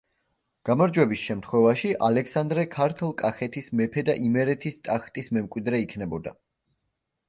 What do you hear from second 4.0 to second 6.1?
და იმერეთის ტახტის მემკვიდრე